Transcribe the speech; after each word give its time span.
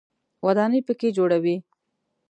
ودانۍ 0.45 0.81
په 0.87 0.93
کې 0.99 1.09
جوړوي. 1.17 1.55